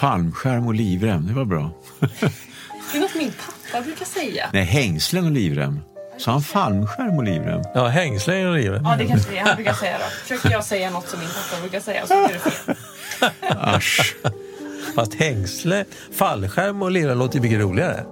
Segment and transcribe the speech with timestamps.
[0.00, 1.70] Fallskärm och livrem, det var bra.
[2.00, 4.50] Det är något min pappa brukar säga.
[4.52, 5.80] Nej, hängslen och livrem.
[6.18, 7.62] Sa han fallskärm och livrem?
[7.74, 8.84] Ja, hängslen och livrem.
[8.84, 10.04] Ja, det kanske det är han brukar säga då.
[10.22, 12.76] Försöker jag säga något som min pappa brukar säga så blir det fel.
[13.58, 14.16] Asch.
[14.94, 18.04] Fast hängsle, fallskärm och livrem låter mycket roligare.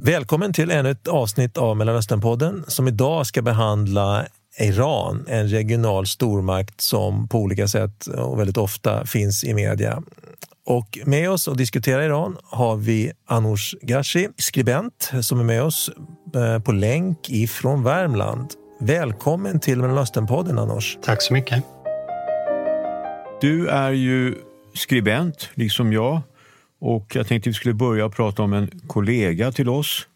[0.00, 4.26] Välkommen till ännu ett avsnitt av Mellanösternpodden som idag ska behandla
[4.58, 10.02] Iran, en regional stormakt som på olika sätt och väldigt ofta finns i media.
[10.66, 15.90] Och med oss och diskutera Iran har vi Anoush Gashi, skribent som är med oss
[16.34, 18.50] eh, på länk ifrån Värmland.
[18.80, 20.98] Välkommen till Mellanösternpodden Anoush.
[21.02, 21.64] Tack så mycket.
[23.40, 24.34] Du är ju
[24.74, 26.20] skribent, liksom jag.
[26.80, 30.06] Och jag tänkte att vi skulle börja prata om en kollega till oss.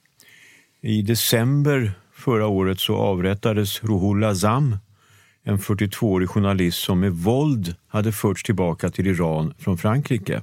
[0.80, 4.76] I december förra året så avrättades Ruhollah Zam,
[5.44, 10.42] en 42-årig journalist som med våld hade förts tillbaka till Iran från Frankrike.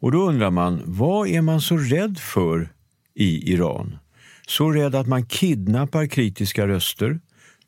[0.00, 2.68] Och då undrar man, vad är man så rädd för
[3.14, 3.98] i Iran?
[4.46, 7.20] Så rädd att man kidnappar kritiska röster,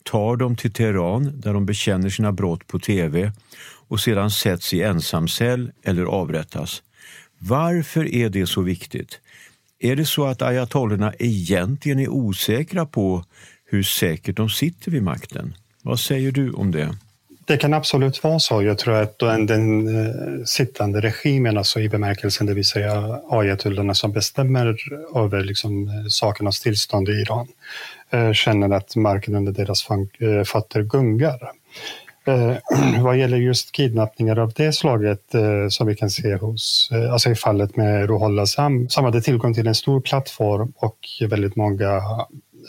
[0.03, 3.31] tar dem till Teheran där de bekänner sina brott på tv
[3.87, 6.83] och sedan sätts i ensamcell eller avrättas.
[7.37, 9.19] Varför är det så viktigt?
[9.79, 13.23] Är det så att ayatollorna egentligen är osäkra på
[13.65, 15.53] hur säkert de sitter vid makten?
[15.81, 16.95] Vad säger du om det?
[17.45, 18.63] Det kan absolut vara så.
[18.63, 24.11] Jag tror att den, den sittande regimen, alltså i bemärkelsen det vill säga ayatollorna som
[24.11, 24.75] bestämmer
[25.15, 27.47] över liksom, eh, sakernas tillstånd i Iran,
[28.09, 29.83] eh, känner att marken under deras
[30.45, 31.39] fötter gungar.
[32.25, 32.55] Eh,
[33.03, 37.29] vad gäller just kidnappningar av det slaget eh, som vi kan se hos, eh, alltså
[37.29, 42.01] i fallet med Ruhollah Sam, som hade tillgång till en stor plattform och väldigt många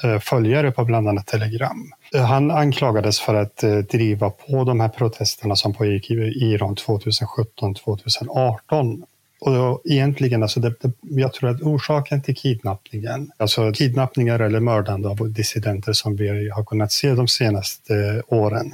[0.05, 1.93] eh, följare på bland annat Telegram.
[2.15, 6.75] Eh, han anklagades för att eh, driva på de här protesterna som pågick i Iran
[6.75, 9.03] 2017-2018
[9.41, 15.09] och egentligen, alltså det, det, jag tror att orsaken till kidnappningen, alltså kidnappningar eller mördande
[15.09, 18.73] av dissidenter som vi har kunnat se de senaste eh, åren,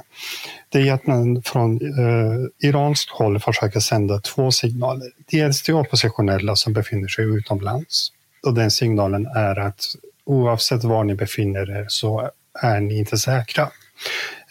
[0.69, 5.07] det är att man från eh, iranskt håll försöker sända två signaler.
[5.31, 8.11] Dels till oppositionella som befinner sig utomlands.
[8.43, 9.85] Och den signalen är att
[10.25, 12.29] oavsett var ni befinner er så
[12.61, 13.69] är ni inte säkra.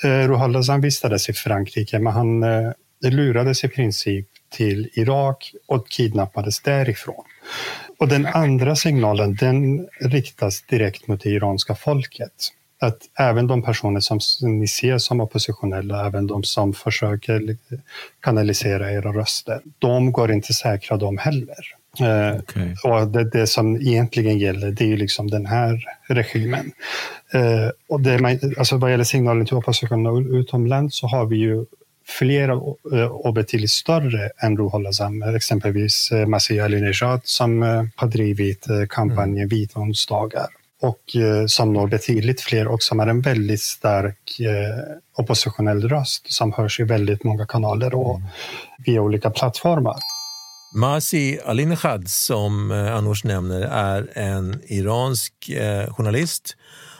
[0.05, 6.61] Eh, Ruhollah vistades i Frankrike, men han eh, lurades i princip till Irak och kidnappades
[6.61, 7.25] därifrån.
[7.99, 12.33] Och den andra signalen den riktas direkt mot det iranska folket.
[12.81, 17.57] Att även de personer som ni ser som oppositionella, även de som försöker
[18.21, 21.77] kanalisera era röster, de går inte säkra de heller.
[22.01, 22.75] Eh, okay.
[22.84, 26.73] Och det, det, som egentligen gäller, det är ju liksom den här regimen.
[27.34, 31.65] Uh, och det, alltså vad gäller signalen till oppositionen utomlands så har vi ju
[32.06, 32.53] flera
[32.93, 38.67] eh, och betydligt större än Ruhollah Zam, exempelvis eh, Masih Alinejad som eh, har drivit
[38.89, 39.49] kampanjen mm.
[39.49, 40.47] Vita onsdagar
[40.83, 41.16] och
[41.47, 44.41] som når betydligt fler och som är en väldigt stark
[45.16, 48.28] oppositionell röst som hörs i väldigt många kanaler och mm.
[48.78, 49.97] via olika plattformar.
[50.75, 55.33] Masi Alinejad, som Anoush nämner, är en iransk
[55.91, 56.56] journalist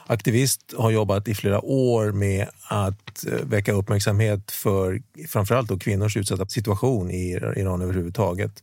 [0.07, 6.17] aktivist har jobbat i flera år med att eh, väcka uppmärksamhet för framförallt då kvinnors
[6.17, 8.63] utsatta situation i Iran överhuvudtaget.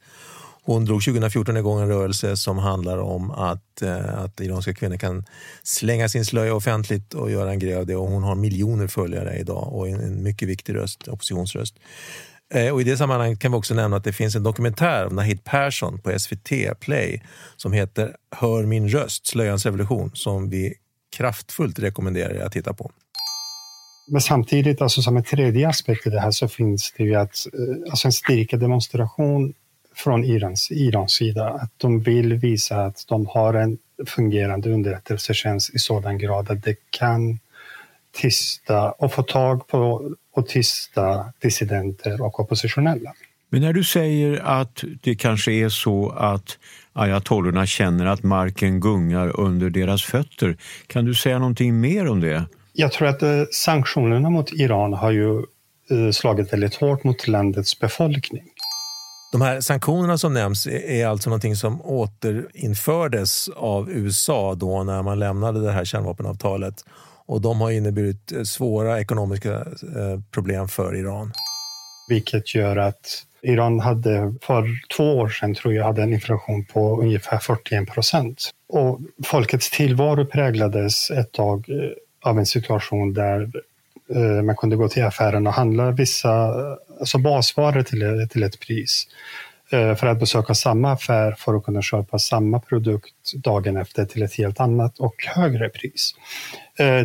[0.66, 5.26] Hon drog 2014 igång en rörelse som handlar om att, eh, att iranska kvinnor kan
[5.64, 7.96] slänga sin slöja offentligt och göra en grej av det.
[7.96, 11.76] Och hon har miljoner följare idag och en mycket viktig röst, oppositionsröst.
[12.54, 15.14] Eh, och I det sammanhanget kan vi också nämna att det finns en dokumentär av
[15.14, 17.24] Nahid Persson på SVT Play
[17.58, 20.74] som heter Hör min röst, slöjans revolution, som vi
[21.18, 22.92] kraftfullt rekommenderar jag att titta på.
[24.08, 27.48] Men samtidigt, alltså som en tredje aspekt i det här, så finns det ju att,
[27.54, 29.54] eh, alltså en styrka demonstration
[29.96, 35.80] från Irans, Irans sida, att de vill visa att de har en fungerande underrättelsetjänst i
[35.80, 37.40] sådan grad att det kan
[38.22, 43.14] tysta och få tag på och tysta dissidenter och oppositionella.
[43.54, 46.58] Men när du säger att det kanske är så att
[46.94, 50.58] ayatollorna känner att marken gungar under deras fötter.
[50.88, 52.46] Kan du säga någonting mer om det?
[52.74, 57.80] Jag tror att eh, sanktionerna mot Iran har ju eh, slagit väldigt hårt mot landets
[57.80, 58.44] befolkning.
[59.32, 65.20] De här sanktionerna som nämns är alltså någonting som återinfördes av USA då när man
[65.20, 66.86] lämnade det här kärnvapenavtalet.
[67.26, 69.66] Och de har inneburit eh, svåra ekonomiska
[70.32, 71.32] problem för Iran.
[72.10, 74.68] Vilket gör att Iran hade för
[74.98, 78.50] två år sedan tror jag hade en inflation på ungefär 41 procent.
[78.70, 83.52] Och folkets tillvaro präglades ett tag eh, av en situation där
[84.16, 86.54] eh, man kunde gå till affären och handla vissa
[87.00, 89.08] alltså basvaror till, till ett pris
[89.72, 94.24] eh, för att besöka samma affär för att kunna köpa samma produkt dagen efter till
[94.24, 96.16] ett helt annat och högre pris.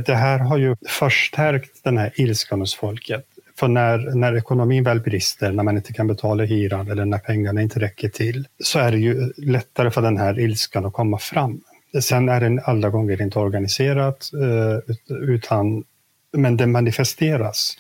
[0.07, 3.28] Det här har ju förstärkt den här ilskan hos folket.
[3.59, 7.63] För när, när ekonomin väl brister, när man inte kan betala hyran eller när pengarna
[7.63, 11.61] inte räcker till, så är det ju lättare för den här ilskan att komma fram.
[12.01, 15.85] Sen är den alla gånger inte organiserat, eh, utan,
[16.33, 17.79] men den manifesteras.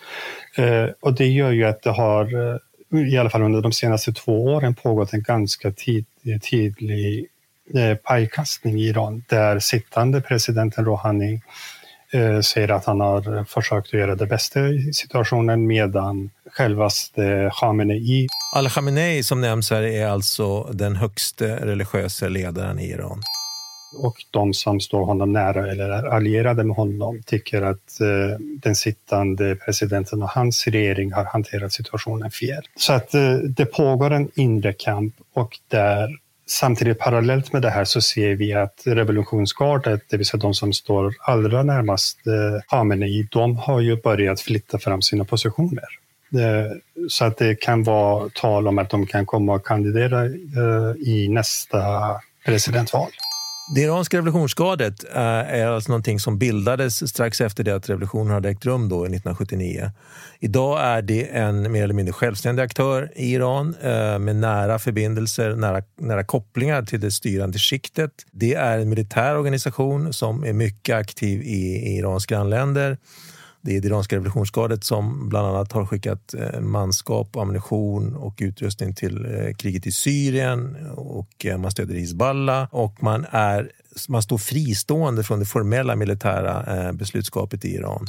[0.56, 2.52] Eh, och det gör ju att det har,
[2.94, 6.06] eh, i alla fall under de senaste två åren, pågått en ganska tid,
[6.50, 7.26] tydlig
[8.02, 11.40] pajkastning i Iran, där sittande presidenten Rouhani
[12.42, 18.26] säger att han har försökt göra det bästa i situationen medan självaste Khamenei...
[18.56, 23.22] Al-Khamenei som nämns här är alltså den högste religiösa ledaren i Iran
[23.96, 28.76] och de som står honom nära eller är allierade med honom tycker att eh, den
[28.76, 32.62] sittande presidenten och hans regering har hanterat situationen fel.
[32.76, 37.84] Så att eh, det pågår en inre kamp och där samtidigt parallellt med det här
[37.84, 43.28] så ser vi att revolutionsgardet, det vill säga de som står allra närmast eh, Khamenei,
[43.30, 45.88] de har ju börjat flytta fram sina positioner.
[46.34, 46.72] Eh,
[47.08, 51.28] så att det kan vara tal om att de kan komma och kandidera eh, i
[51.28, 51.80] nästa
[52.44, 53.08] presidentval.
[53.70, 58.48] Det iranska revolutionsgardet eh, är alltså någonting som bildades strax efter det att revolutionen hade
[58.48, 59.90] ägt rum då 1979.
[60.40, 65.56] Idag är det en mer eller mindre självständig aktör i Iran eh, med nära förbindelser,
[65.56, 68.10] nära, nära kopplingar till det styrande skiktet.
[68.30, 72.98] Det är en militär organisation som är mycket aktiv i, i Irans grannländer
[73.60, 78.94] det är det iranska revolutionsgardet som bland annat har skickat eh, manskap, ammunition och utrustning
[78.94, 83.70] till eh, kriget i Syrien och eh, man stöder Hizballah och man, är,
[84.08, 88.06] man står fristående från det formella militära beslutskapet i Iran.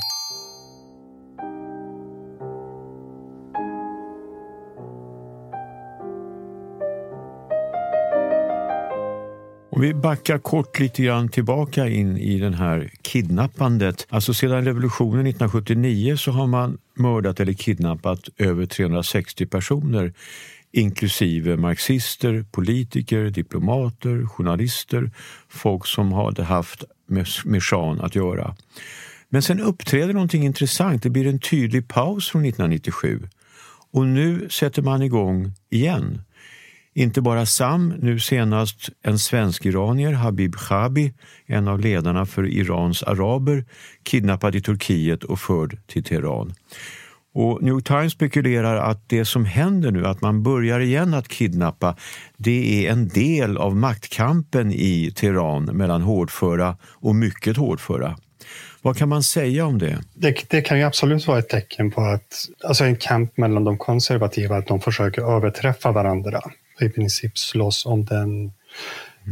[9.80, 14.08] Om vi backar kort lite grann tillbaka in i den här kidnappandet.
[14.10, 20.14] Alltså sedan revolutionen 1979 så har man mördat eller kidnappat över 360 personer
[20.72, 25.12] inklusive marxister, politiker, diplomater, journalister,
[25.50, 27.62] folk som hade haft med, med
[28.02, 28.56] att göra.
[29.30, 31.04] Men sen uppträder någonting intressant.
[31.04, 33.28] Det blir en tydlig paus från 1997
[33.92, 36.22] och nu sätter man igång igen.
[37.00, 41.14] Inte bara Sam, nu senast en svensk-iranier, Habib Khabi,
[41.46, 43.66] en av ledarna för Irans araber,
[44.04, 46.54] kidnappad i Turkiet och förd till Teheran.
[47.34, 51.28] Och New York Times spekulerar att det som händer nu, att man börjar igen att
[51.28, 51.96] kidnappa,
[52.38, 58.18] det är en del av maktkampen i Teheran mellan hårdföra och mycket hårdföra.
[58.82, 60.00] Vad kan man säga om det?
[60.14, 60.50] det?
[60.50, 64.58] Det, kan ju absolut vara ett tecken på att, alltså en kamp mellan de konservativa,
[64.58, 66.42] att de försöker överträffa varandra
[66.82, 68.52] i princip slåss om den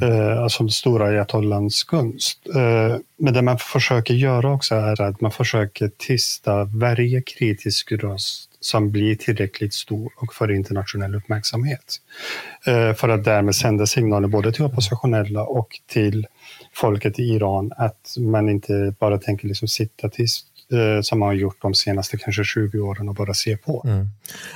[0.02, 0.38] mm.
[0.44, 2.48] alltså den stora ayatollans kunst.
[2.56, 8.50] Eh, men det man försöker göra också är att man försöker tysta varje kritisk röst
[8.60, 12.02] som blir tillräckligt stor och får internationell uppmärksamhet.
[12.66, 16.28] Eh, för att därmed sända signaler både till oppositionella och till
[16.82, 21.34] folket i Iran att man inte bara tänker liksom sitta tills eh, som man har
[21.34, 23.84] gjort de senaste kanske 20 åren och bara se på.
[23.86, 24.08] Mm.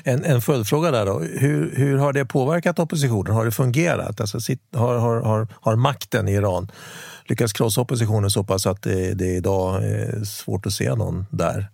[0.04, 1.20] En, en följdfråga där då.
[1.20, 3.34] Hur, hur har det påverkat oppositionen?
[3.34, 4.22] Har det fungerat?
[4.22, 6.72] Alltså, sitt, har, har, har, har makten i Iran
[7.26, 11.68] lyckats krossa oppositionen så pass att det, det idag är svårt att se någon där?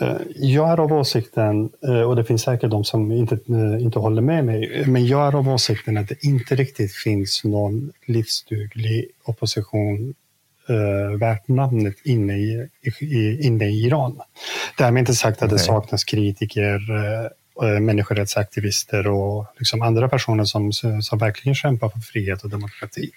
[0.00, 3.98] Eh, jag är av åsikten, eh, och det finns säkert de som inte, eh, inte
[3.98, 9.10] håller med mig, men jag är av åsikten att det inte riktigt finns någon livsduglig
[9.24, 10.14] opposition
[10.70, 12.68] uh, värt namnet inne i,
[13.00, 14.20] i, inne i Iran.
[14.78, 20.72] Därmed inte sagt att det saknas kritiker, uh, människorättsaktivister och liksom andra personer som,
[21.02, 23.10] som verkligen kämpar för frihet och demokrati.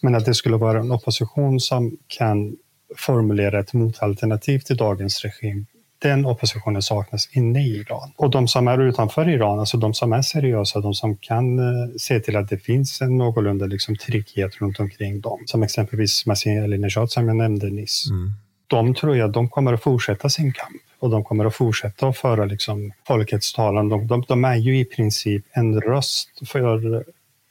[0.00, 2.56] Men att det skulle vara en opposition som kan
[2.96, 5.66] formulera ett motalternativ till dagens regim
[6.08, 8.12] den oppositionen saknas inne i Iran.
[8.16, 11.96] Och de som är utanför Iran, alltså de som är seriösa, de som kan uh,
[11.96, 16.64] se till att det finns en någorlunda liksom, trygghet runt omkring dem, som exempelvis Masih
[16.64, 18.10] Elinejad som jag nämnde nyss.
[18.10, 18.32] Mm.
[18.66, 22.16] De tror jag de kommer att fortsätta sin kamp och de kommer att fortsätta att
[22.16, 23.88] föra liksom, folkets talan.
[23.88, 27.04] De, de, de är ju i princip en röst för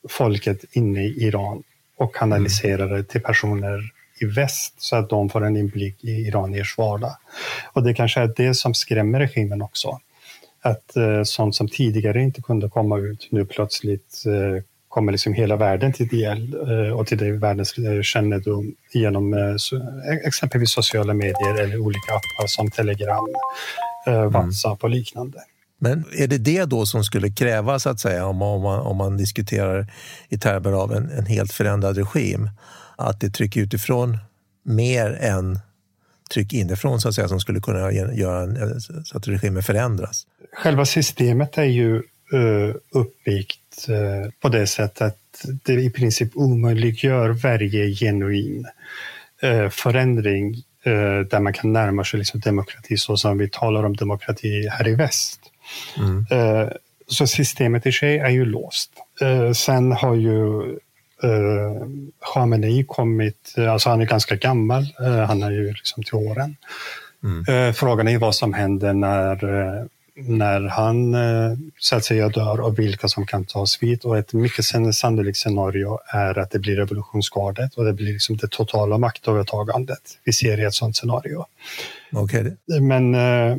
[0.10, 1.64] folket inne i Iran
[1.98, 3.93] och kanaliserar det till personer
[4.24, 7.18] i väst så att de får en inblick i iraniers vardag.
[7.74, 10.00] Och det kanske är det som skrämmer regimen också.
[10.62, 15.56] Att eh, sånt som tidigare inte kunde komma ut nu plötsligt eh, kommer liksom hela
[15.56, 16.56] världen till del
[16.94, 17.76] och till det världens
[18.06, 19.58] kännedom genom
[20.26, 23.28] exempelvis sociala medier eller olika appar som Telegram,
[24.08, 24.30] mm.
[24.32, 25.40] WhatsApp och liknande.
[25.84, 29.88] Men är det det då som skulle krävas, att säga, om, man, om man diskuterar
[30.30, 32.50] i termer av en, en helt förändrad regim?
[32.96, 34.18] Att det tryck utifrån
[34.64, 35.60] mer än
[36.34, 40.28] tryck inifrån så att säga, som skulle kunna göra en, så att regimen förändras?
[40.54, 41.96] Själva systemet är ju
[42.34, 48.66] uh, uppbyggt uh, på det sättet att det i princip omöjliggör varje genuin
[49.44, 50.64] uh, förändring
[51.30, 54.96] där man kan närma sig liksom demokrati så som vi talar om demokrati här i
[54.96, 55.40] väst.
[55.98, 56.26] Mm.
[57.08, 58.92] Så systemet i sig är ju låst.
[59.56, 60.62] Sen har ju
[61.24, 61.88] eh,
[62.34, 66.56] Khamenei kommit, alltså han är ganska gammal, eh, han är ju liksom till åren.
[67.24, 67.68] Mm.
[67.68, 72.60] Eh, frågan är vad som händer när, eh, när han eh, så att säga dör
[72.60, 74.06] och vilka som kan tas vid.
[74.06, 74.66] Och ett mycket
[74.96, 80.02] sannolikt scenario är att det blir revolutionsgardet och det blir liksom det totala maktövertagandet.
[80.24, 81.46] Vi ser i ett sådant scenario.
[82.12, 82.52] Okay.
[82.82, 83.58] Men eh,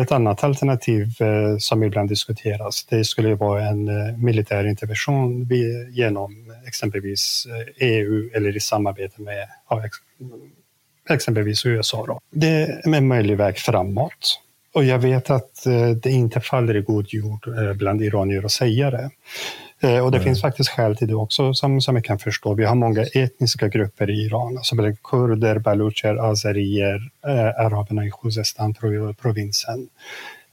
[0.00, 3.84] ett annat alternativ eh, som ibland diskuteras, det skulle vara en
[4.24, 5.48] militär intervention
[5.90, 7.46] genom exempelvis
[7.76, 9.48] EU eller i samarbete med
[11.08, 12.04] exempelvis USA.
[12.06, 12.20] Då.
[12.30, 14.40] Det är en möjlig väg framåt.
[14.76, 15.64] Och jag vet att
[16.02, 19.10] det inte faller i god jord bland iranier att säga det.
[19.80, 20.24] Eh, och det mm.
[20.24, 22.54] finns faktiskt skäl till det också som, som jag kan förstå.
[22.54, 29.88] Vi har många etniska grupper i Iran, alltså kurder, balucher, azerier, eh, araberna i Khuzestan-provinsen.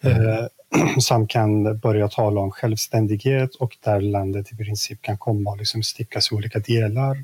[0.04, 0.28] Mm.
[0.28, 0.46] Eh,
[1.00, 5.84] som kan börja tala om självständighet och där landet i princip kan komma och liksom
[5.84, 7.24] stickas i olika delar.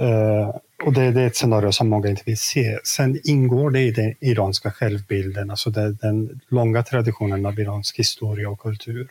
[0.00, 2.78] Uh, och det, det, är ett scenario som många inte vill se.
[2.84, 8.50] Sen ingår det i den iranska självbilden, alltså det, den långa traditionen av iransk historia
[8.50, 9.08] och kultur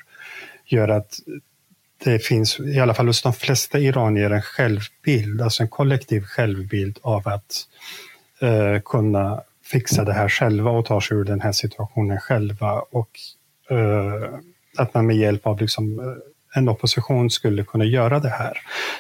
[0.66, 1.20] gör att
[2.04, 7.00] det finns, i alla fall hos de flesta iranier, en självbild, alltså en kollektiv självbild
[7.02, 7.68] av att
[8.42, 9.42] eh, kunna
[9.72, 12.82] fixa det här själva och ta sig ur den här situationen själva.
[12.92, 13.10] Och
[13.70, 14.40] eh,
[14.78, 16.06] att man med hjälp av liksom, eh,
[16.56, 18.58] en opposition skulle kunna göra det här.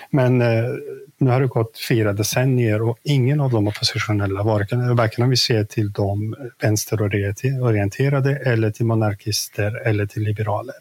[0.09, 0.69] Men eh,
[1.17, 5.37] nu har det gått fyra decennier och ingen av de oppositionella, varken, varken om vi
[5.37, 10.75] ser till de vänsterorienterade eller till monarkister eller till liberaler,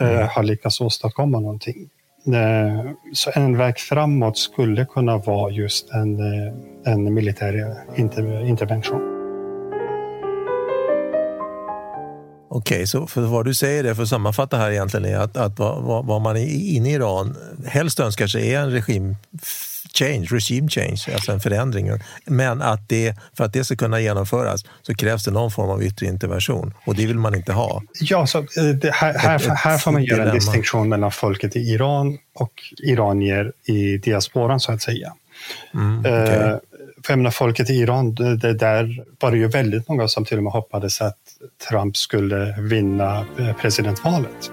[0.00, 0.28] mm.
[0.28, 1.88] har lyckats åstadkomma någonting.
[2.34, 9.00] Eh, så en väg framåt skulle kunna vara just en, eh, en militär eh, intervention.
[12.48, 15.36] Okej, okay, så för vad du säger är, för att sammanfatta här egentligen, är att,
[15.36, 19.16] att vad, vad man inne i Iran helst önskar sig är en regim
[19.98, 21.90] change, regime change, alltså en förändring.
[22.24, 25.82] Men att det, för att det ska kunna genomföras så krävs det någon form av
[25.82, 27.82] yttre intervention och det vill man inte ha.
[28.00, 28.44] Ja, så eh,
[28.82, 32.52] det, här, här, ett, här får man göra en distinktion mellan folket i Iran och
[32.82, 35.12] iranier i diasporan så att säga.
[35.74, 36.52] Mm, okay.
[36.52, 36.56] uh,
[37.04, 40.36] för jag menar, folket i Iran, det, där var det ju väldigt många som till
[40.36, 41.18] och med hoppades att
[41.70, 44.50] Trump skulle vinna eh, presidentvalet.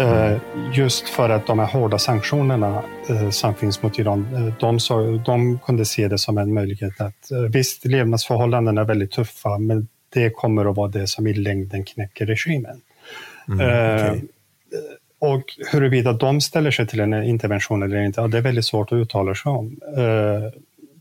[0.00, 0.38] Eh,
[0.72, 5.22] just för att de här hårda sanktionerna eh, som finns mot Iran, eh, de, så,
[5.26, 10.30] de kunde se det som en möjlighet att visst, levnadsförhållandena är väldigt tuffa, men det
[10.30, 12.80] kommer att vara det som i längden knäcker regimen.
[13.48, 14.20] Mm, okay.
[15.18, 15.42] Och
[15.72, 19.34] huruvida de ställer sig till en intervention eller inte, det är väldigt svårt att uttala
[19.34, 19.76] sig om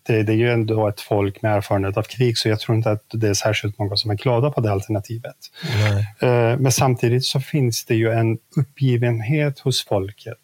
[0.04, 2.92] det, det, är ju ändå ett folk med erfarenhet av krig, så jag tror inte
[2.92, 5.36] att det är särskilt många som är glada på det alternativet.
[5.80, 6.16] Nej.
[6.20, 10.38] Eh, men samtidigt så finns det ju en uppgivenhet hos folket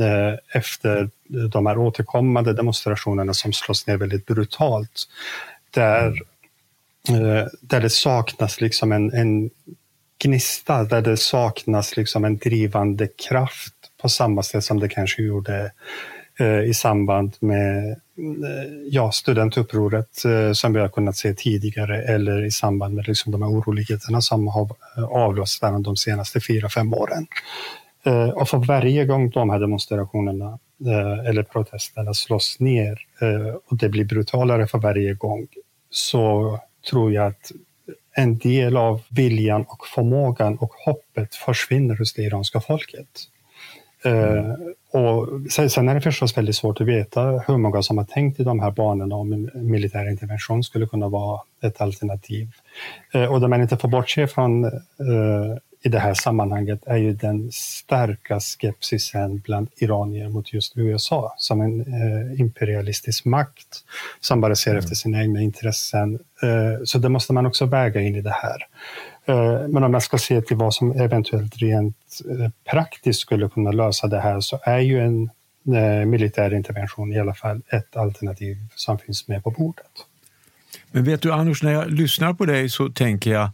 [0.00, 1.10] eh, efter
[1.50, 5.08] de här återkommande demonstrationerna som slås ner väldigt brutalt.
[5.70, 6.18] Där,
[7.08, 7.48] mm.
[7.60, 9.50] där det saknas liksom en, en
[10.18, 15.72] gnista, där det saknas liksom en drivande kraft på samma sätt som det kanske gjorde
[16.66, 22.44] i samband med Mm, eh, ja, studentupproret eh, som vi har kunnat se tidigare eller
[22.44, 26.94] i samband med liksom de här oroligheterna som har eh, avlöst de senaste fyra, fem
[26.94, 27.26] åren.
[28.04, 30.58] Eh, och för varje gång de här demonstrationerna
[31.28, 32.98] eller protesterna slås ner
[33.66, 35.46] och det blir brutalare för varje gång
[35.90, 36.58] så
[36.90, 37.52] tror jag att
[38.16, 43.08] en del av viljan och förmågan och hoppet försvinner hos det iranska folket.
[44.06, 44.52] Eh,
[44.90, 48.44] och sen är det förstås väldigt svårt att veta hur många som har tänkt i
[48.44, 52.48] de här banorna om en militär intervention skulle kunna vara ett alternativ.
[53.14, 54.72] Eh, och där man inte får bortse från eh,
[55.86, 61.60] i det här sammanhanget är ju den starka skepsisen bland iranier mot just USA som
[61.60, 63.84] en eh, imperialistisk makt
[64.20, 64.78] som bara ser mm.
[64.78, 66.18] efter sina egna intressen.
[66.84, 68.66] Så det måste man också väga in i det här.
[69.28, 71.96] Eh, men om man ska se till vad som eventuellt rent
[72.30, 75.30] eh, praktiskt skulle kunna lösa det här så är ju en
[75.76, 79.92] eh, militär intervention i alla fall ett alternativ som finns med på bordet.
[80.90, 83.50] Men vet du Anders, när jag lyssnar på dig så tänker jag,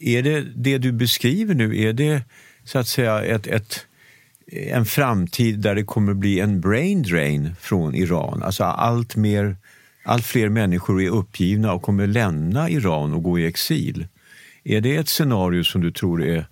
[0.00, 2.22] är det det du beskriver nu, är det
[2.64, 3.86] så att säga ett, ett
[4.52, 8.42] en framtid där det kommer bli en brain drain från Iran?
[8.42, 9.56] Alltså allt, mer,
[10.04, 14.06] allt fler människor är uppgivna och kommer lämna Iran och gå i exil.
[14.64, 16.46] Är det ett scenario som du tror är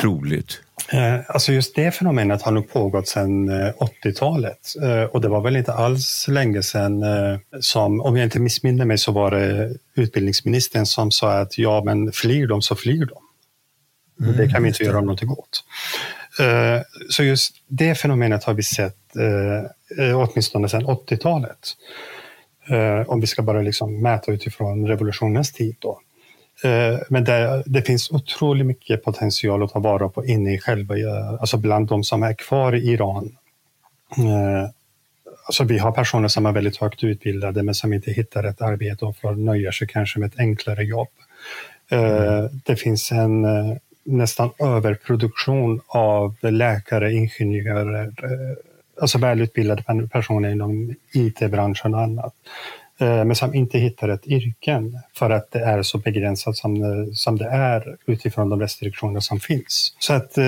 [0.00, 0.62] troligt?
[0.92, 5.56] Eh, alltså just det fenomenet har nog pågått sedan 80-talet eh, och det var väl
[5.56, 7.04] inte alls länge sedan
[7.60, 12.12] som, om jag inte missminner mig, så var det utbildningsministern som sa att ja, men
[12.12, 13.18] flyr de så flyr de.
[14.24, 15.64] Mm, det kan vi inte göra någonting åt.
[16.40, 18.94] Eh, så just det fenomenet har vi sett
[20.14, 21.58] åtminstone sedan 80-talet.
[23.06, 25.76] Om vi ska bara liksom mäta utifrån revolutionens tid.
[25.78, 26.00] Då.
[26.64, 30.94] Eh, men det, det, finns otroligt mycket potential att ta vara på inne i själva,
[31.40, 33.36] alltså bland de som är kvar i Iran.
[34.16, 34.70] Eh,
[35.46, 39.04] alltså vi har personer som är väldigt högt utbildade men som inte hittar ett arbete
[39.04, 41.08] och får nöja sig kanske med ett enklare jobb.
[41.90, 42.48] Mm.
[42.64, 43.46] Det finns en
[44.04, 48.12] nästan överproduktion av läkare, ingenjörer,
[49.00, 52.34] alltså välutbildade personer inom IT-branschen och annat.
[53.00, 54.82] Eh, men som inte hittar ett yrke
[55.14, 59.94] för att det är så begränsat som, som det är utifrån de restriktioner som finns.
[59.98, 60.44] Så att eh,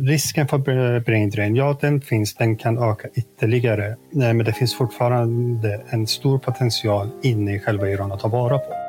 [0.00, 3.96] risken för brain drain, ja den finns, den kan öka ytterligare.
[4.10, 8.81] Men det finns fortfarande en stor potential inne i själva Iran att ta vara på.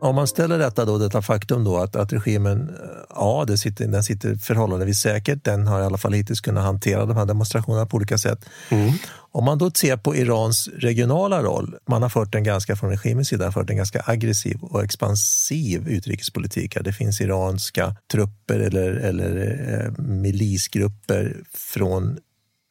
[0.00, 2.70] Om man ställer detta då, detta faktum då att, att regimen,
[3.08, 5.44] ja, det sitter, den sitter förhållandevis säkert.
[5.44, 8.44] Den har i alla fall hittills kunnat hantera de här demonstrationerna på olika sätt.
[8.68, 8.92] Mm.
[9.32, 13.28] Om man då ser på Irans regionala roll, man har fört en ganska, från regimens
[13.28, 16.76] sida, fört en ganska aggressiv och expansiv utrikespolitik.
[16.84, 22.18] Det finns iranska trupper eller, eller eh, milisgrupper från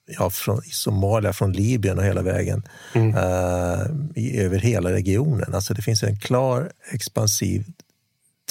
[0.05, 3.15] ja, från Somalia, från Libyen och hela vägen mm.
[3.15, 5.53] uh, i, över hela regionen.
[5.53, 7.65] Alltså det finns en klar expansiv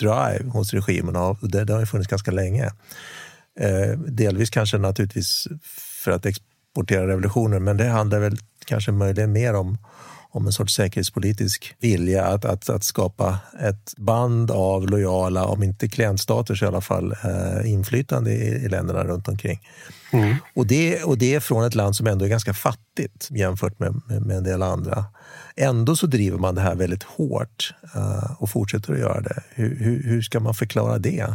[0.01, 2.65] drive hos regimen och det, det har funnits ganska länge.
[3.61, 5.49] Uh, delvis kanske naturligtvis
[6.05, 9.79] för att exportera revolutionen, men det handlar väl kanske möjligen mer om
[10.35, 15.89] om en sorts säkerhetspolitisk vilja att, att, att skapa ett band av lojala, om inte
[15.89, 19.61] klientstater så i alla fall eh, inflytande i, i länderna runt omkring.
[20.13, 20.37] Mm.
[20.55, 24.01] Och, det, och det är från ett land som ändå är ganska fattigt jämfört med,
[24.07, 25.05] med, med en del andra.
[25.57, 29.43] Ändå så driver man det här väldigt hårt uh, och fortsätter att göra det.
[29.51, 31.35] Hur, hur, hur ska man förklara det?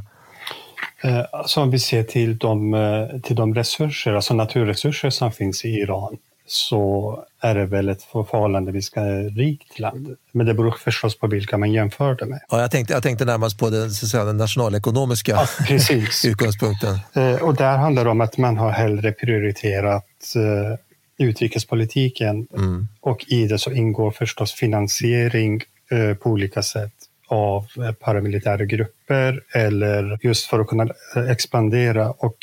[1.04, 5.66] Eh, alltså om vi ser till de, eh, till de resurser, alltså naturresurser som finns
[5.66, 6.18] i Iran
[6.52, 8.92] så är det väl ett förhållandevis
[9.36, 10.16] rikt land.
[10.32, 12.40] Men det beror förstås på vilka man jämför det med.
[12.50, 16.26] Ja, jag, tänkte, jag tänkte närmast på den, så säga, den nationalekonomiska ja, precis.
[16.26, 17.00] utgångspunkten.
[17.14, 20.80] Eh, och där handlar det om att man har hellre prioriterat eh,
[21.28, 22.88] utrikespolitiken mm.
[23.02, 26.94] och i det så ingår förstås finansiering eh, på olika sätt
[27.28, 27.66] av
[28.00, 30.88] paramilitära grupper eller just för att kunna
[31.30, 32.38] expandera och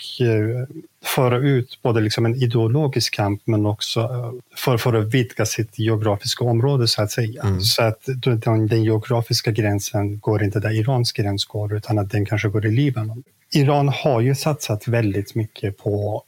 [1.06, 6.44] föra ut både liksom en ideologisk kamp men också för, för att vidga sitt geografiska
[6.44, 7.42] område så att säga.
[7.42, 7.60] Mm.
[7.60, 12.26] Så att den, den geografiska gränsen går inte där Irans gräns går utan att den
[12.26, 13.22] kanske går i Libanon.
[13.52, 16.22] Iran har ju satsat väldigt mycket på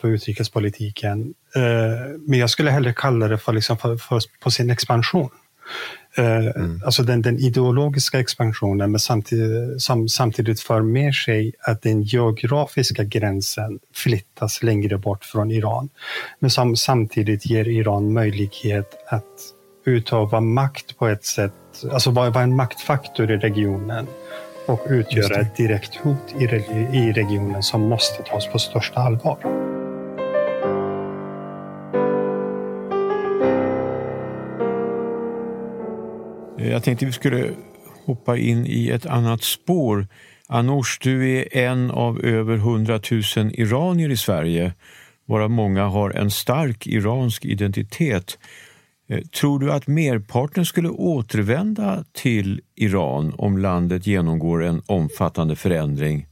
[0.00, 1.34] på utrikespolitiken.
[2.26, 5.30] Men jag skulle hellre kalla det för, liksom för, för på sin expansion.
[6.16, 6.82] Eh, mm.
[6.84, 13.04] Alltså den, den, ideologiska expansionen, men samtidigt, som samtidigt för med sig att den geografiska
[13.04, 15.88] gränsen flyttas längre bort från Iran.
[16.38, 19.24] Men som samtidigt ger Iran möjlighet att
[19.84, 21.52] utöva makt på ett sätt,
[21.92, 24.06] alltså vara en maktfaktor i regionen
[24.66, 26.44] och utgöra ett direkt hot i,
[26.96, 29.79] i regionen som måste tas på största allvar.
[36.60, 37.50] Eh, jag tänkte vi skulle
[38.06, 40.06] hoppa in i ett annat spår.
[40.46, 43.22] Anoush, du är en av över 100 000
[43.54, 44.72] iranier i Sverige
[45.26, 48.38] varav många har en stark iransk identitet.
[49.08, 56.26] Eh, tror du att merparten skulle återvända till Iran om landet genomgår en omfattande förändring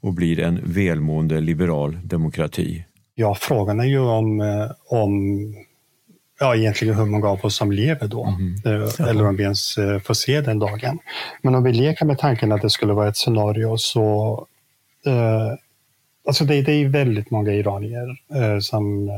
[0.00, 2.84] och blir en välmående liberal demokrati?
[3.14, 5.54] Ja, frågan är ju om, eh, om
[6.40, 8.24] ja, egentligen hur många av oss som lever då.
[8.24, 8.88] Mm.
[9.08, 10.98] Eller om vi ens eh, får se den dagen.
[11.42, 14.46] Men om vi leker med tanken att det skulle vara ett scenario så
[15.06, 15.52] eh,
[16.28, 19.10] Alltså det, det är väldigt många iranier eh, som,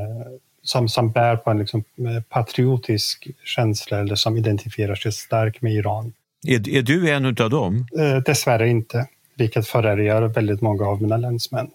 [0.63, 1.83] som, som bär på en liksom
[2.29, 6.13] patriotisk känsla eller som identifierar sig starkt med Iran.
[6.47, 7.87] Är, är du en av dem?
[7.99, 9.07] Eh, dessvärre inte.
[9.35, 11.69] vilket förärgar väldigt många av mina länsmän.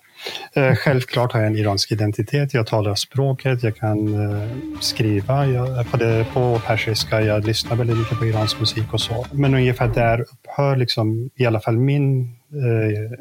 [0.52, 2.54] Eh, självklart har jag en iransk identitet.
[2.54, 4.48] Jag talar språket, jag kan eh,
[4.80, 9.26] skriva jag, på, det, på persiska, jag lyssnar väldigt mycket på iransk musik och så.
[9.32, 12.22] Men ungefär där upphör liksom, i alla fall min
[12.52, 13.18] eh,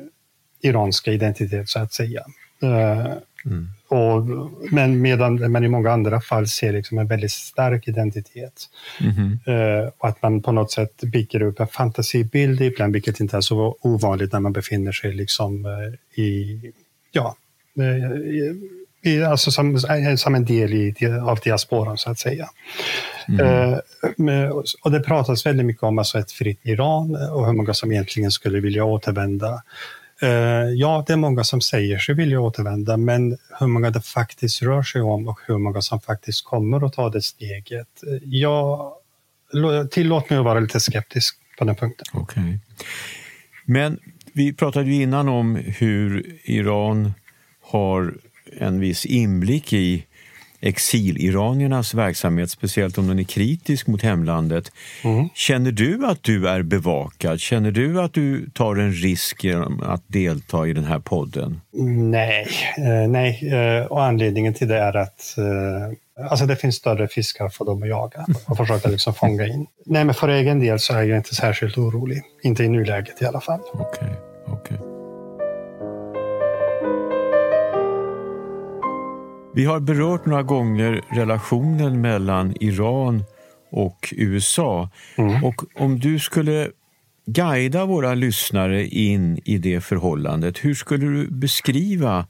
[0.69, 2.23] iranska identitet så att säga.
[2.63, 3.13] Eh,
[3.45, 3.67] mm.
[3.88, 4.27] Och,
[4.71, 8.69] men, medan man i många andra fall ser liksom en väldigt stark identitet.
[9.01, 9.39] Mm.
[9.47, 13.41] Uh, och att man på något sätt bygger upp en fantasibild ibland, vilket inte är
[13.41, 16.62] så ovanligt när man befinner sig liksom, uh, i,
[17.13, 17.36] ja,
[19.04, 19.80] i, alltså som,
[20.17, 22.49] som en del i, av diasporan så att säga.
[23.28, 24.52] Mm.
[24.82, 28.32] och det pratas väldigt mycket om alltså ett fritt Iran och hur många som egentligen
[28.32, 29.63] skulle vilja återvända.
[30.21, 34.62] Eh, ja, det är många som säger sig vilja återvända, men hur många det faktiskt
[34.62, 38.04] rör sig om och hur många som faktiskt kommer att ta det steget.
[38.08, 38.97] Eh, ja,
[39.91, 42.21] tillåt mig att vara lite skeptisk på den punkten.
[42.21, 42.58] Okay.
[43.65, 43.99] Men
[44.34, 47.13] vi pratade ju innan om hur Iran
[47.62, 48.13] har
[48.60, 50.06] en viss inblick i
[50.63, 54.72] exiliraniernas verksamhet, speciellt om den är kritisk mot hemlandet.
[55.04, 55.30] Mm.
[55.36, 57.39] Känner du att du är bevakad?
[57.39, 61.62] Känner du att du tar en risk genom att delta i den här podden?
[62.12, 63.52] Nej, eh, nej.
[63.54, 67.84] Eh, och anledningen till det är att eh, Alltså det finns större fiskar för dem
[67.84, 69.67] att jaga och försöka liksom fånga in.
[69.86, 72.21] Nej, men för egen del så är jag inte särskilt orolig.
[72.41, 73.60] Inte i nuläget i alla fall.
[73.73, 74.10] Okay,
[74.47, 74.78] okay.
[79.56, 83.23] Vi har berört några gånger relationen mellan Iran
[83.71, 84.89] och USA.
[85.15, 85.43] Mm.
[85.43, 86.69] Och om du skulle
[87.26, 92.26] guida våra lyssnare in i det förhållandet, hur skulle du beskriva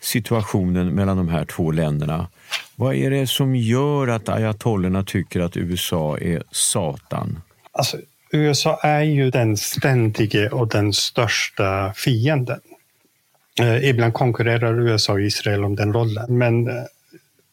[0.00, 2.28] situationen mellan de här två länderna?
[2.80, 7.42] Vad är det som gör att ayatollorna tycker att USA är Satan?
[7.72, 7.96] Alltså,
[8.32, 12.60] USA är ju den ständige och den största fienden.
[13.60, 16.38] Eh, ibland konkurrerar USA och Israel om den rollen.
[16.38, 16.74] Men eh,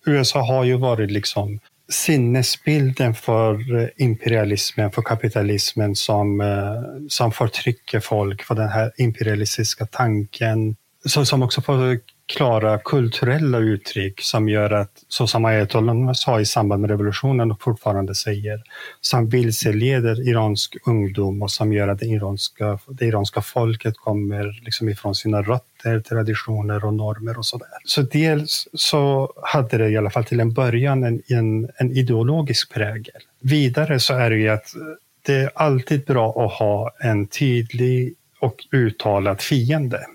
[0.06, 1.60] USA har ju varit liksom
[1.90, 9.86] sinnesbilden för eh, imperialismen, för kapitalismen som, eh, som förtrycker folk, för den här imperialistiska
[9.86, 16.46] tanken som också får klara kulturella uttryck som gör att, så som ayatollorna sa i
[16.46, 18.64] samband med revolutionen och fortfarande säger,
[19.02, 24.90] som vilseleder iransk ungdom och som gör att det iranska, det iranska folket kommer liksom
[24.90, 27.68] ifrån sina rötter, traditioner och normer och sådär.
[27.86, 32.74] Så dels så hade det i alla fall till en början en, en, en ideologisk
[32.74, 33.22] prägel.
[33.42, 34.74] Vidare så är det ju att
[35.26, 40.06] det är alltid bra att ha en tydlig och uttalad fiende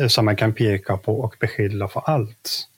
[0.00, 2.68] Eh, som man kan peka på och beskylla för allt.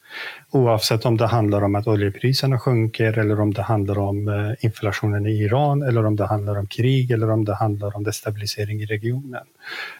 [0.50, 5.26] Oavsett om det handlar om att oljepriserna sjunker eller om det handlar om eh, inflationen
[5.26, 8.86] i Iran eller om det handlar om krig eller om det handlar om destabilisering i
[8.86, 9.44] regionen.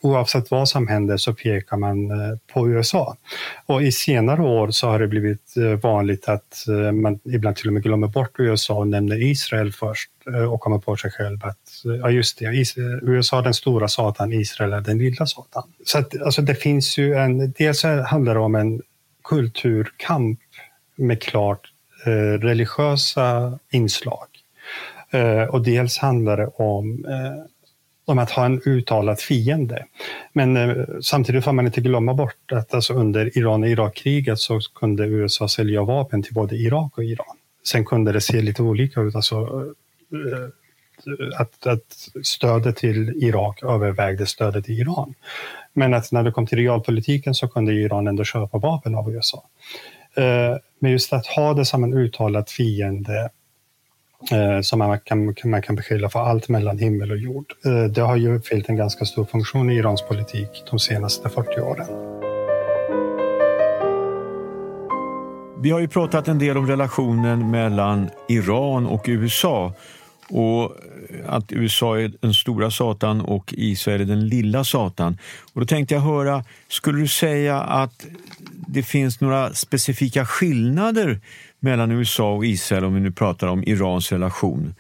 [0.01, 3.17] Oavsett vad som händer så pekar man eh, på USA.
[3.67, 7.83] Och i senare år så har det blivit vanligt att man ibland till och med
[7.83, 10.11] glömmer bort USA och nämner Israel först
[10.51, 14.73] och kommer på sig själv att Eh, ja just det, USA den stora satan, Israel
[14.73, 15.63] är den lilla satan.
[15.85, 18.83] Så att, alltså det finns ju en, dels handlar det om en
[19.25, 20.41] kulturkamp
[20.97, 21.73] med klart
[22.07, 24.27] eh, religiösa inslag.
[25.11, 27.45] Eh, och dels handlar det om, eh,
[28.05, 29.85] om att ha en uttalad fiende.
[30.33, 34.61] Men eh, samtidigt får man inte glömma bort att alltså under Iran och Irakkriget så
[34.75, 37.37] kunde USA sälja vapen till både Irak och Iran.
[37.67, 39.15] Sen kunde det se lite olika ut.
[39.15, 39.37] Alltså,
[40.13, 40.49] eh,
[41.39, 45.15] att, att stödet till Irak övervägde stödet till Iran.
[45.73, 49.45] Men att när det kom till realpolitiken så kunde Iran ändå köpa vapen av USA.
[50.17, 53.31] Eh, men just att ha det som en uttalad fiende
[54.33, 57.53] eh, som man kan, man kan beskylla för allt mellan himmel och jord.
[57.65, 61.61] Eh, det har ju fyllt en ganska stor funktion i Irans politik de senaste 40
[61.61, 62.19] åren.
[65.61, 69.73] Vi har ju pratat en del om relationen mellan Iran och USA
[70.29, 70.77] och
[71.27, 75.19] att USA är den stora Satan och Israel är den lilla Satan.
[75.53, 78.07] Och då tänkte jag höra, skulle du säga att
[78.69, 81.21] det finns några specifika skillnader
[81.61, 84.75] mellan USA och Israel om vi nu pratar om Irans relation?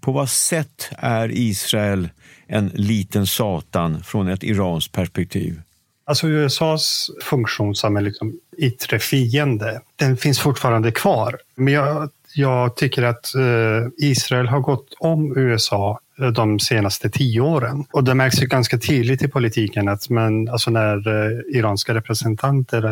[0.00, 2.08] På vad sätt är Israel
[2.46, 5.62] en liten Satan från ett iranskt perspektiv?
[6.04, 11.38] Alltså USAs funktion som en liksom yttre fiende, den finns fortfarande kvar.
[11.54, 17.40] Men jag jag tycker att eh, Israel har gått om USA eh, de senaste tio
[17.40, 17.84] åren.
[17.92, 22.84] Och det märks ju ganska tydligt i politiken att men, alltså när eh, iranska representanter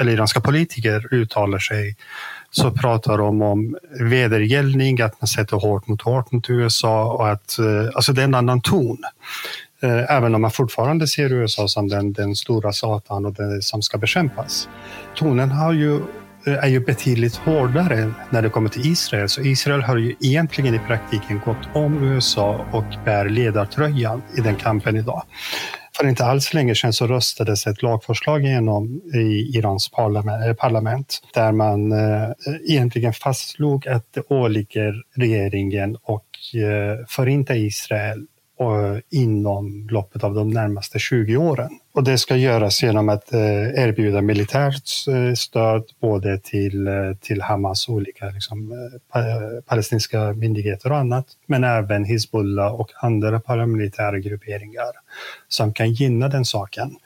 [0.00, 1.96] eller iranska politiker uttalar sig
[2.50, 7.58] så pratar de om vedergällning, att man sätter hårt mot hårt mot USA och att
[7.94, 8.98] alltså det är en annan ton.
[10.08, 13.98] Även om man fortfarande ser USA som den, den stora satan och den som ska
[13.98, 14.68] bekämpas.
[15.16, 16.00] Tonen har ju,
[16.50, 19.28] är ju betydligt hårdare när det kommer till Israel.
[19.28, 24.56] Så Israel har ju egentligen i praktiken gått om USA och bär ledartröjan i den
[24.56, 25.22] kampen idag.
[25.96, 29.90] För inte alls länge sedan så röstades ett lagförslag igenom i Irans
[30.58, 32.30] parlament eh, där man eh,
[32.68, 38.26] egentligen fastslog att det åligger regeringen och eh, förinta Israel
[38.60, 41.70] Eh, inom loppet av de närmaste 20 åren.
[41.94, 43.40] Och det ska göras genom att eh,
[43.84, 46.88] erbjuda militärt eh, stöd både till,
[47.20, 48.88] till Hamas olika liksom,
[49.66, 54.92] palestinska myndigheter och annat, men även Hizbollah och andra paramilitära grupperingar
[55.48, 56.96] som kan gynna den saken.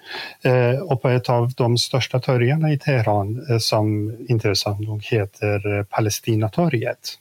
[0.83, 7.19] Och på ett av de största torgen i Teheran som intressant nog heter Palestinatorget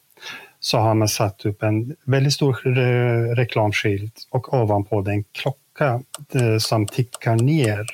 [0.60, 2.54] så har man satt upp en väldigt stor
[3.36, 6.02] reklamskylt och ovanpå den klocka
[6.34, 7.86] eh, som tickar ner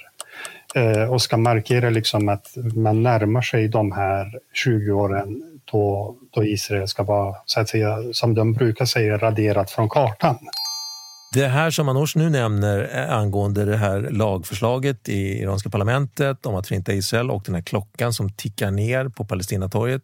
[0.75, 6.43] eh, och ska markera liksom att man närmar sig de här 20 åren då, då
[6.43, 10.38] Israel ska vara, så att säga, som de brukar säga, raderat från kartan.
[11.36, 16.56] Det här som Manoush nu nämner eh, angående det här lagförslaget i iranska parlamentet om
[16.56, 20.02] att förinta Israel och den här klockan som tickar ner på Palestinatorget.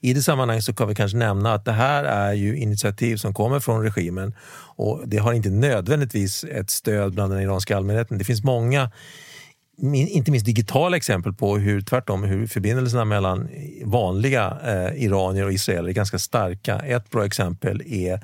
[0.00, 3.34] I det sammanhanget så kan vi kanske nämna att det här är ju initiativ som
[3.34, 4.34] kommer från regimen
[4.76, 8.18] och det har inte nödvändigtvis ett stöd bland den iranska allmänheten.
[8.18, 8.90] Det finns många
[9.92, 13.48] inte minst digitala exempel på hur tvärtom hur förbindelserna mellan
[13.84, 16.78] vanliga eh, iranier och israeler är ganska starka.
[16.78, 18.20] Ett bra exempel är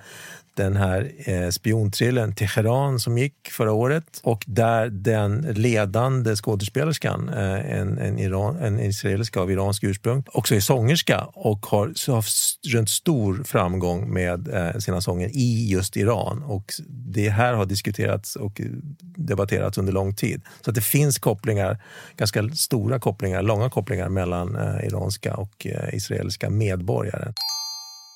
[0.60, 7.78] den här eh, spionthrillern Teheran som gick förra året och där den ledande skådespelerskan, eh,
[7.78, 12.34] en, en, Iran, en israeliska av iransk ursprung, också är sångerska och har haft
[12.68, 16.42] rönt stor framgång med eh, sina sånger i just Iran.
[16.42, 18.60] Och det här har diskuterats och
[19.00, 20.42] debatterats under lång tid.
[20.64, 21.82] Så att det finns kopplingar,
[22.16, 27.32] ganska stora kopplingar, långa kopplingar mellan eh, iranska och eh, israeliska medborgare.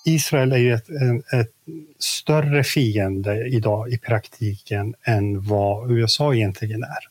[0.05, 0.89] Israel är ju ett,
[1.33, 1.51] ett,
[1.99, 7.05] större fiende idag i praktiken än vad USA egentligen är.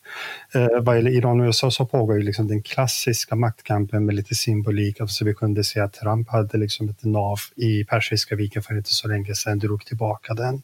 [0.60, 4.36] Eh, vad gäller Iran och USA så pågår ju liksom den klassiska maktkampen med lite
[4.36, 5.01] symbolik.
[5.01, 8.93] Alltså vi kunde se att Trump hade liksom ett nav i Persiska viken för inte
[8.93, 10.62] så länge sedan, drog tillbaka den.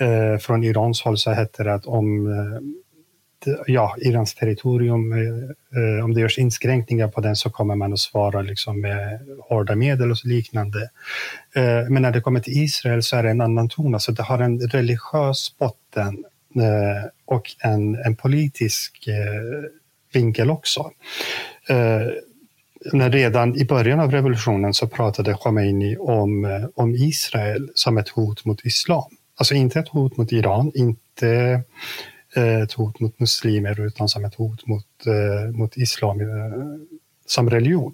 [0.00, 2.60] Eh, från Irans håll så hette det att om eh,
[3.66, 5.18] ja, Irans territorium, eh,
[5.98, 9.74] eh, om det görs inskränkningar på den så kommer man att svara liksom med hårda
[9.74, 10.90] medel och så liknande.
[11.54, 14.22] Eh, men när det kommer till Israel så är det en annan ton, alltså det
[14.22, 16.24] har en religiös botten
[16.56, 19.70] eh, och en, en politisk eh,
[20.12, 20.90] vinkel också.
[21.68, 22.06] Eh,
[22.92, 28.08] när redan i början av revolutionen så pratade Khomeini om, eh, om Israel som ett
[28.08, 29.16] hot mot islam.
[29.36, 31.62] Alltså inte ett hot mot Iran, inte
[32.36, 36.26] Eh, ett hot mot muslimer utan som ett hot mot, eh, mot islam eh,
[37.26, 37.92] som religion.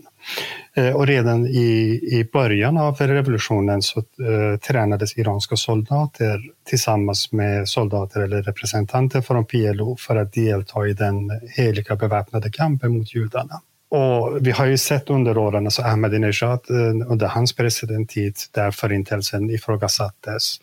[0.94, 8.20] Och redan i, i början av revolutionen så eh, tränades iranska soldater tillsammans med soldater
[8.20, 13.60] eller representanter från PLO för att delta i den heliga beväpnade kampen mot judarna.
[13.88, 16.60] Och vi har ju sett under åren, alltså Ahmadinejad
[17.06, 20.60] under hans presidenttid, där förintelsen ifrågasattes.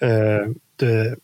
[0.00, 1.16] Eh, det,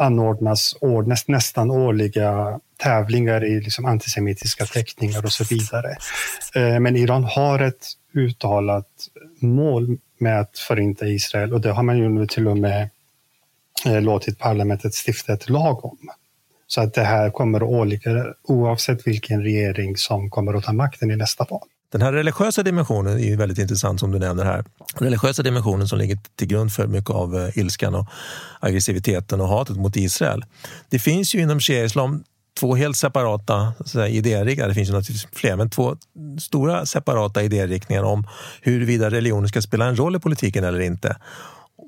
[0.00, 5.96] anordnas år, näst, nästan årliga tävlingar i liksom antisemitiska teckningar och så vidare.
[6.54, 8.88] Eh, men Iran har ett uttalat
[9.40, 12.90] mål med att förinta Israel och det har man ju nu till och med
[13.86, 15.98] eh, låtit parlamentet stifta ett lag om.
[16.66, 21.10] Så att det här kommer att åligga oavsett vilken regering som kommer att ta makten
[21.10, 21.68] i nästa val.
[21.92, 24.64] Den här religiösa dimensionen är ju väldigt intressant som du nämner här.
[24.98, 28.06] Den religiösa dimensionen som ligger till grund för mycket av eh, ilskan och
[28.60, 30.44] aggressiviteten och hatet mot Israel.
[30.88, 32.24] Det finns ju inom shia-islam
[32.60, 33.72] två helt separata
[34.08, 35.96] idériktningar, det finns ju naturligtvis fler, men två
[36.40, 38.26] stora separata idériktningar om
[38.62, 41.16] huruvida religionen ska spela en roll i politiken eller inte.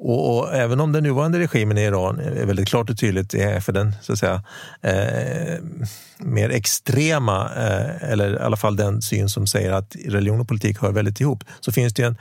[0.04, 3.60] Och, och, även om den nuvarande regimen i Iran är väldigt klart och tydligt är
[3.60, 4.42] för den så att säga,
[4.82, 5.58] eh,
[6.18, 10.78] mer extrema, eh, eller i alla fall den syn som säger att religion och politik
[10.78, 12.16] hör väldigt ihop, så finns det en,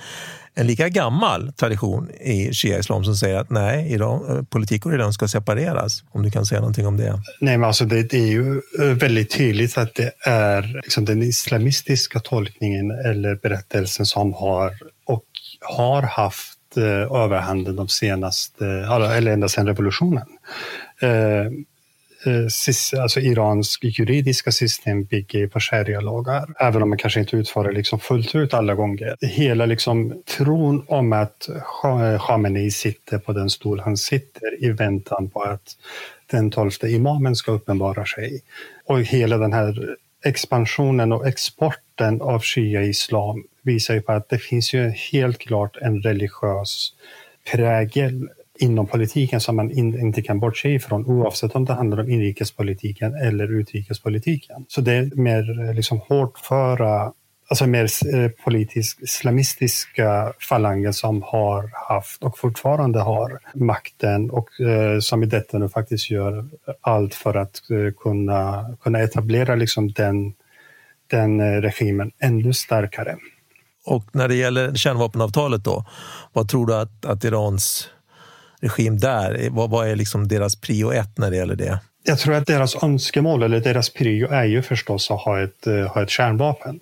[0.56, 5.13] en lika gammal tradition i shia-islam som säger att nej, Iran, eh, politik och religion
[5.13, 6.04] ska separeras.
[6.12, 7.22] Om du kan säga någonting om det?
[7.39, 11.24] Nej, men alltså det, det är ju eh, väldigt tydligt att det är liksom den
[11.24, 14.72] islamistiska tolkningen eller berättelsen som har
[15.06, 15.26] och
[15.62, 20.28] har haft eh, överhanden de senaste, eller ända sedan revolutionen.
[21.02, 21.46] Eh,
[22.26, 27.72] eh, alltså iransk juridiska system bygger på sharia-lagar, även om man kanske inte utför det
[27.72, 29.16] liksom fullt ut alla gånger.
[29.22, 31.50] Hela liksom tron om att
[32.28, 35.78] Khamenei sitter på den stol han sitter i väntan på att
[36.32, 38.42] den tolfte imamen ska uppenbara sig.
[38.86, 44.74] Och hela den här expansionen och exporten av shia-islam visar ju på att det finns
[44.74, 46.93] ju helt klart en religiös
[47.52, 52.10] prägel inom politiken som man in, inte kan bortse ifrån oavsett om det handlar om
[52.10, 54.65] inrikespolitiken eller utrikespolitiken.
[54.67, 57.13] Så det är mer eh, liksom hårdföra
[57.52, 65.00] alltså mer eh, politisk islamistiska falanger som har haft och fortfarande har makten och eh,
[65.00, 66.45] som i detta nu faktiskt gör
[66.82, 70.34] allt för att eh, kunna, kunna etablera liksom den,
[71.08, 73.17] den eh, regimen ännu starkare.
[73.86, 75.86] Och när det gäller kärnvapenavtalet då,
[76.34, 77.89] vad tror du att, att Irans
[78.62, 81.80] regim där, vad, vad är liksom deras prio ett när det gäller det?
[82.04, 86.04] Jag tror att deras önskemål, eller deras prio, är ju förstås att ha ett, ha
[86.04, 86.80] ett kärnvapen.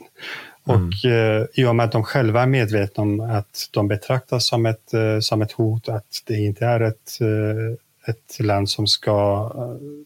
[0.69, 0.87] Mm.
[0.87, 4.65] Och eh, i och med att de själva är medvetna om att de betraktas som
[4.65, 9.51] ett, eh, som ett hot, att det inte är ett, eh, ett land som ska,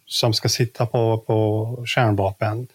[0.05, 2.67] som ska sitta på, på kärnvapen,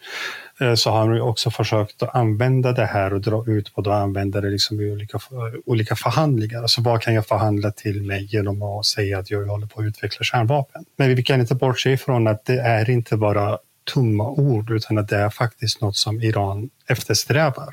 [0.75, 3.97] så har de också försökt att använda det här och dra ut på det och
[3.97, 5.19] använda det liksom i olika,
[5.67, 6.63] olika förhandlingar.
[6.63, 9.87] Alltså vad kan jag förhandla till mig genom att säga att jag håller på att
[9.87, 10.85] utveckla kärnvapen?
[10.97, 15.09] Men vi kan inte bortse ifrån att det är inte bara tomma ord utan att
[15.09, 17.69] det är faktiskt något som Iran eftersträvar.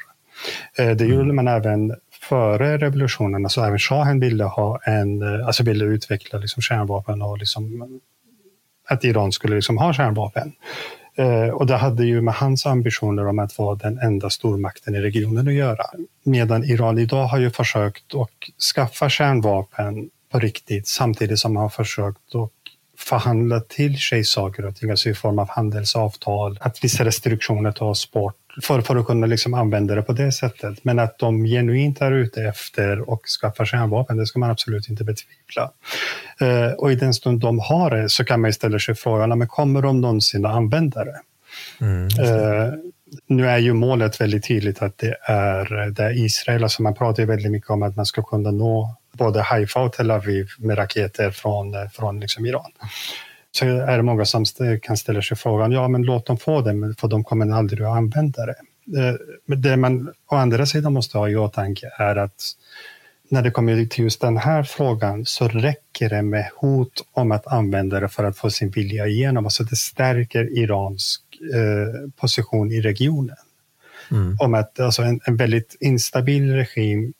[0.78, 1.96] Eh, det gjorde man även
[2.30, 3.46] före revolutionen.
[3.46, 8.00] Alltså även shahen ville, ha en, eh, alltså ville utveckla liksom kärnvapen och liksom
[8.88, 10.52] att Iran skulle liksom ha kärnvapen.
[11.16, 15.00] Eh, och det hade ju med hans ambitioner om att vara den enda stormakten i
[15.00, 15.84] regionen att göra.
[16.24, 21.70] Medan Iran idag har ju försökt att skaffa kärnvapen på riktigt samtidigt som man har
[21.70, 22.52] försökt att
[23.10, 28.12] förhandla till sig saker och ting, alltså i form av handelsavtal, att vissa restriktioner tas
[28.12, 30.84] bort för, för att kunna liksom använda det på det sättet.
[30.84, 35.04] Men att de genuint är ute efter och skaffar kärnvapen, det ska man absolut inte
[35.04, 35.72] betvivla.
[36.40, 39.48] Eh, och i den stund de har det så kan man ställa sig frågan, men
[39.48, 41.22] kommer de någonsin att använda det?
[41.82, 42.06] Mm.
[42.06, 42.74] Eh,
[43.28, 47.24] nu är ju målet väldigt tydligt att det är, det är Israel, alltså man pratar
[47.24, 50.78] ju väldigt mycket om att man ska kunna nå både Haifa och Tel Aviv med
[50.78, 52.72] raketer från, från liksom Iran
[53.56, 54.46] så är det många som
[54.82, 57.98] kan ställa sig frågan, ja men låt dem få det, för de kommer aldrig att
[57.98, 58.56] använda det.
[59.00, 62.44] Eh, men det man å andra sidan måste ha i åtanke är att
[63.30, 67.48] när det kommer till just den här frågan så räcker det med hot om att
[67.48, 69.46] använda det för att få sin vilja igenom.
[69.46, 71.18] Alltså det stärker Irans
[71.54, 73.38] eh, position i regionen.
[74.12, 74.38] Mm.
[74.40, 77.14] Om att alltså en, en väldigt instabil regim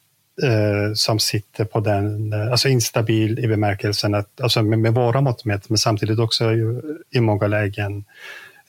[0.44, 5.22] eh, som sitter på den, eh, alltså instabil i bemärkelsen att, alltså med, med våra
[5.22, 8.06] mått mätt, men samtidigt också i, i många lägen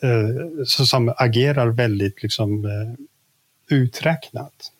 [0.02, 4.72] eh, så, som agerar väldigt liksom, eh, uträknat.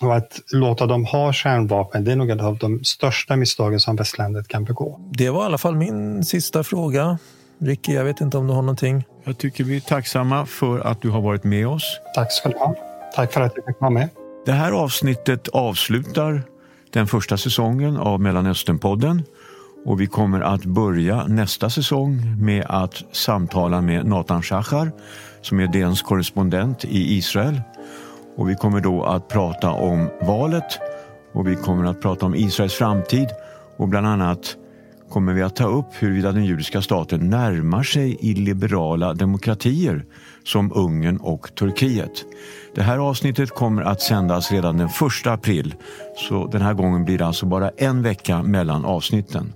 [0.00, 3.96] Och att låta dem ha kärnvapen, det är nog ett av de största misstagen som
[3.96, 5.00] västlandet kan begå.
[5.12, 7.18] Det var i alla fall min sista fråga.
[7.58, 9.04] Ricky, jag vet inte om du har någonting?
[9.24, 12.00] Jag tycker vi är tacksamma för att du har varit med oss.
[12.14, 12.74] Tack ska du ha.
[13.14, 14.08] Tack för att jag fick vara med.
[14.46, 16.42] Det här avsnittet avslutar
[16.90, 19.22] den första säsongen av Mellanösternpodden
[19.84, 24.92] och vi kommer att börja nästa säsong med att samtala med Nathan Shachar
[25.42, 27.60] som är DNs korrespondent i Israel.
[28.36, 30.78] Och vi kommer då att prata om valet
[31.32, 33.28] och vi kommer att prata om Israels framtid
[33.76, 34.56] och bland annat
[35.10, 40.04] kommer vi att ta upp huruvida den judiska staten närmar sig illiberala demokratier
[40.44, 42.24] som Ungern och Turkiet.
[42.74, 45.74] Det här avsnittet kommer att sändas redan den 1 april
[46.16, 49.52] så den här gången blir det alltså bara en vecka mellan avsnitten.